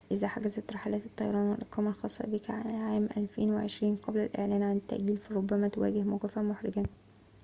[0.11, 6.01] إذا حجزت رحلات الطيران والإقامة الخاصة بك لعام 2020 قبل الإعلان عن التأجيل فربما تواجه
[6.03, 6.83] موقفاً حرجاً